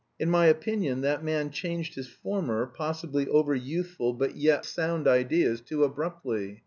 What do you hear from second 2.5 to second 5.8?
possibly over youthful but yet sound ideas,